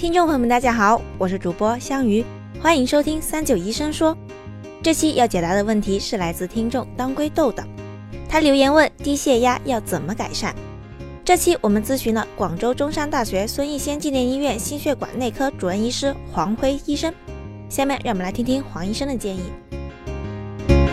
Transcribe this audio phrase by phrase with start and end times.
[0.00, 2.24] 听众朋友们，大家好，我是主播香鱼，
[2.58, 4.16] 欢迎收听三九医生说。
[4.82, 7.62] 这期要解答的问题是来自听众当归豆的，
[8.26, 10.54] 他留言问低血压要怎么改善。
[11.22, 17.12] 这期我们咨询了广州中山大学孙逸仙纪念医院心血管内科主任医师黄辉医生。
[17.68, 19.42] 下面让我们来听听黄医生的建议。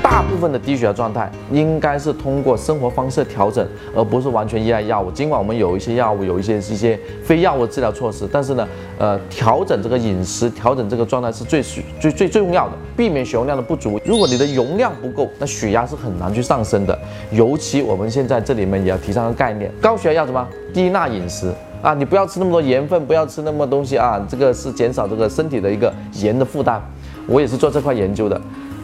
[0.10, 5.12] 大部分的低血压状态应该是通过生活方式调整，而不是完全依赖药物。
[5.12, 8.66] 尽管我们有一些药物，有一些一些非药物治疗措施，但是呢，
[8.98, 14.00] 呃，调整这个饮食，调整这个状态是最最最最重要的，避免血容量的不足。
[14.06, 16.98] 如果你的容量不够，那血压是很难去上升的。
[17.32, 20.48] 尤其我们现在这里面也要提倡个概念，高血压要什么？
[20.74, 26.82] 低钠饮食啊，你不要吃那么多盐分，不要吃那么多东西啊，这个是减少这个身体的一个盐的负担。
[27.28, 28.40] 我也是做这块研究的。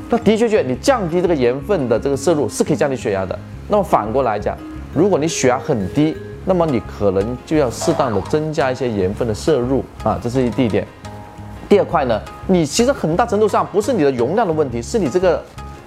[0.10, 3.38] 那的确确，你降低这个盐分的这个摄入是可以降低血压的。
[3.68, 4.56] 那么反过来讲，
[4.94, 10.86] 如果你血压很低，那么你可能就要适当的增加一些盐分的摄入啊，这是一第一点。
[11.68, 15.42] 第二块呢，你其实很大程度上不是你的容量的问题，是你这个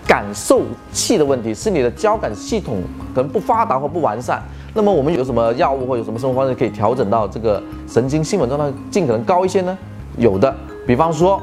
[0.08, 2.82] 感受器的问题，是你的交感系统
[3.14, 4.42] 可能不发达或不完善。
[4.74, 9.78] 那么我们有什么药物或有什么生活方式可以调整到这个神经兴奋状态尽可能高一些呢？
[10.16, 10.52] 有的，
[10.84, 11.40] 比方说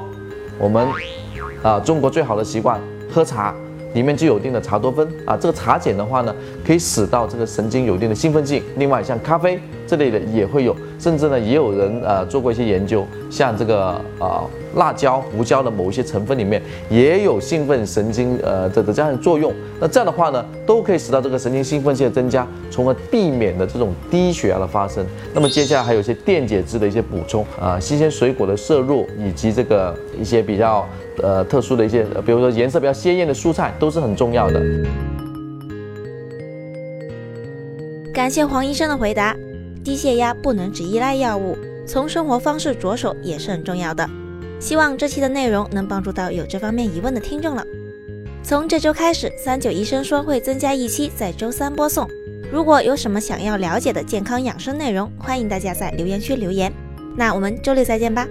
[0.59, 0.85] 我们。
[1.63, 3.55] 啊，中国最好的习惯喝茶，
[3.93, 5.37] 里面就有一定的茶多酚啊。
[5.37, 8.61] 这个茶碱的话呢，可以使到这个神经有一定的兴奋性。
[8.75, 14.43] 另外，像咖啡这类的也会有，甚至呢，也有人呃做过一些研究，像这个啊。
[14.75, 25.05] 辣椒、胡椒的某一些成分里面也有兴奋神经呃的的这样的作用，那这样的话呢，都可以使到这个神经兴奋性的增加，从而避免的这种低血压的发生。
[25.31, 30.89] 那么接下来还有一些电解质的一些补充啊，新鲜水果的摄入，以及这个一些比较
[31.21, 34.59] 呃特殊的一些，比如说颜色比较鲜艳的蔬菜，都是很重要的。
[38.11, 39.37] 感谢黄医生的回答，
[39.83, 44.09] 低血压不能只依赖药物，从生活方式着手也是很重要的。
[44.59, 47.65] 希望这期的内容能帮助到有这方面疑问的听众了。
[48.41, 52.07] 从这周开始，三九医生说会增加一期在周三播送。
[52.51, 56.71] 如果有什么想要了解的健康养生内容，欢迎大家在留言区留言。
[57.17, 58.27] 那我们周六再见吧。